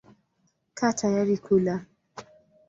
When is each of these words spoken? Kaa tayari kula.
Kaa 0.77 0.93
tayari 0.97 1.37
kula. 1.45 1.75